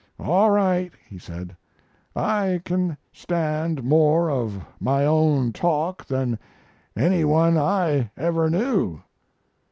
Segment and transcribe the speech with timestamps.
[0.19, 1.55] "All right," he said,
[2.15, 6.39] "I can stand more of my own talk than
[6.95, 9.03] any one I ever knew."